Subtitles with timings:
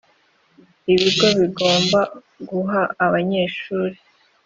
[0.93, 1.99] ibigo bigomba
[2.49, 3.97] guha abanyeshuri